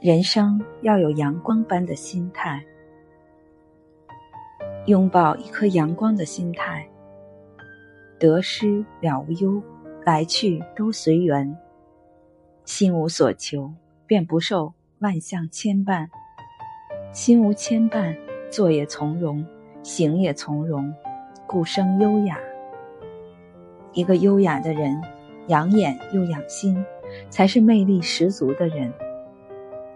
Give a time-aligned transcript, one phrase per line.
[0.00, 2.64] 人生要有阳光般的心态，
[4.86, 6.88] 拥抱一颗阳光的心态。
[8.18, 9.62] 得失了无忧，
[10.06, 11.54] 来去都随缘。
[12.64, 13.70] 心无所求，
[14.06, 16.08] 便不受万象牵绊。
[17.12, 18.16] 心无牵绊，
[18.48, 19.44] 坐也从容，
[19.82, 20.94] 行也从容，
[21.46, 22.38] 故生优雅。
[23.92, 24.98] 一个优雅的人，
[25.48, 26.82] 养眼又养心，
[27.28, 28.90] 才是魅力十足的人。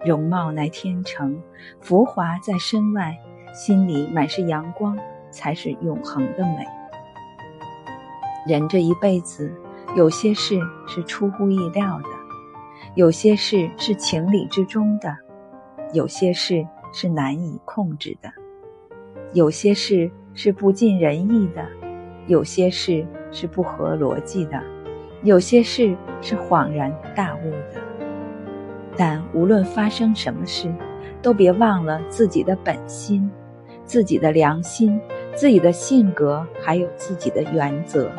[0.04, 1.40] 容貌乃天成，
[1.80, 3.16] 浮华在身外，
[3.54, 4.98] 心里满是阳光，
[5.30, 6.66] 才是永恒的美。
[8.46, 9.50] 人这一辈子，
[9.96, 12.08] 有些事是出乎意料的，
[12.94, 15.16] 有些事是情理之中的，
[15.94, 18.30] 有些事是难以控制的，
[19.32, 21.66] 有些事是不尽人意的，
[22.26, 24.62] 有些事是不合逻辑的，
[25.22, 27.93] 有些事是恍然大悟的。
[28.96, 30.72] 但无论发生什么事，
[31.20, 33.30] 都别忘了自己的本心、
[33.84, 35.00] 自己的良心、
[35.34, 38.10] 自己的性格，还有自己的原则。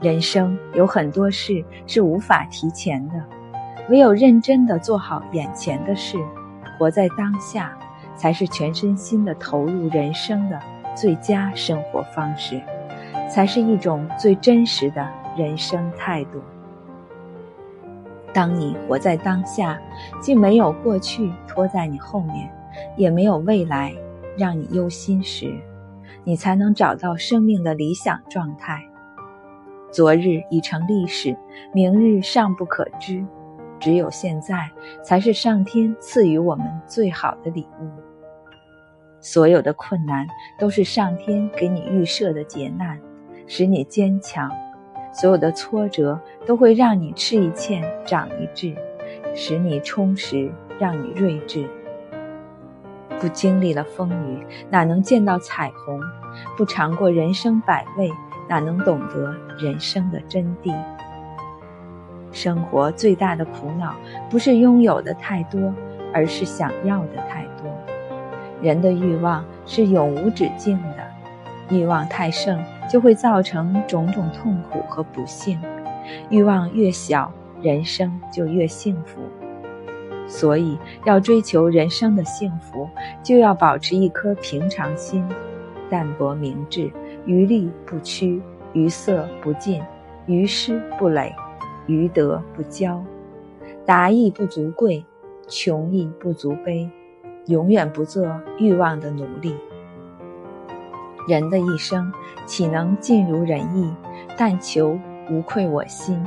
[0.00, 3.14] 人生有很多事是无法提前的，
[3.90, 6.16] 唯有认真的做好眼前的事，
[6.78, 7.76] 活在当下，
[8.16, 10.58] 才是全身心的投入人生的
[10.96, 12.58] 最佳生活方式，
[13.28, 16.40] 才是一种最真实的人生态度。
[18.32, 19.80] 当你活在当下，
[20.20, 22.50] 既没有过去拖在你后面，
[22.96, 23.92] 也没有未来
[24.38, 25.52] 让你忧心时，
[26.22, 28.80] 你才能找到生命的理想状态。
[29.90, 31.36] 昨日已成历史，
[31.72, 33.24] 明日尚不可知，
[33.80, 34.70] 只有现在
[35.02, 37.90] 才是上天赐予我们最好的礼物。
[39.18, 40.26] 所有的困难
[40.58, 42.98] 都是上天给你预设的劫难，
[43.48, 44.50] 使你坚强。
[45.12, 48.74] 所有的挫折都会让你吃一堑长一智，
[49.34, 51.68] 使你充实，让你睿智。
[53.20, 56.00] 不经历了风雨，哪能见到彩虹？
[56.56, 58.10] 不尝过人生百味，
[58.48, 60.74] 哪能懂得人生的真谛？
[62.32, 63.94] 生活最大的苦恼，
[64.30, 65.74] 不是拥有的太多，
[66.14, 67.68] 而是想要的太多。
[68.62, 70.99] 人的欲望是永无止境的。
[71.70, 75.56] 欲望太盛，就会造成种种痛苦和不幸；
[76.28, 77.32] 欲望越小，
[77.62, 79.20] 人生就越幸福。
[80.26, 82.88] 所以，要追求人生的幸福，
[83.22, 85.24] 就要保持一颗平常心，
[85.88, 86.90] 淡泊明志，
[87.26, 88.40] 余力不屈，
[88.72, 89.82] 于色不尽，
[90.26, 91.34] 于失不累，
[91.86, 93.00] 于德不骄，
[93.84, 95.04] 达意不足贵，
[95.48, 96.88] 穷亦不足悲，
[97.46, 99.56] 永远不做欲望的奴隶。
[101.28, 102.12] 人的一生
[102.46, 103.92] 岂能尽如人意？
[104.36, 104.98] 但求
[105.30, 106.24] 无愧我心。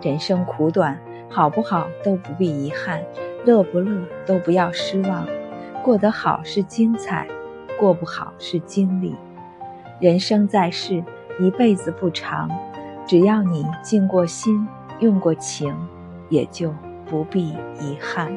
[0.00, 3.02] 人生苦短好不好都不必遗憾
[3.44, 5.26] 乐不乐都不要失望。
[5.82, 7.26] 过得好是精彩
[7.78, 9.16] 过不好是经历。
[9.98, 11.02] 人生在世
[11.40, 12.50] 一辈子不长
[13.06, 14.66] 只要你尽过心
[15.00, 15.74] 用过情
[16.28, 16.72] 也就
[17.06, 17.48] 不必
[17.80, 18.32] 遗憾。